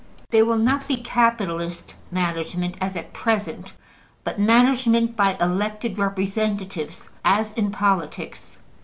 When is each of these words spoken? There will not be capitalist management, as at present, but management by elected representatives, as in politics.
There 0.31 0.45
will 0.45 0.57
not 0.57 0.87
be 0.87 0.97
capitalist 0.97 1.93
management, 2.09 2.75
as 2.81 2.95
at 2.95 3.13
present, 3.13 3.73
but 4.23 4.39
management 4.39 5.15
by 5.15 5.37
elected 5.39 5.99
representatives, 5.99 7.11
as 7.23 7.53
in 7.53 7.69
politics. 7.69 8.57